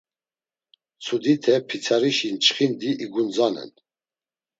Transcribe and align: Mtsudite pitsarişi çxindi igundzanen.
Mtsudite 0.97 1.53
pitsarişi 1.67 2.29
çxindi 2.43 2.89
igundzanen. 3.05 3.71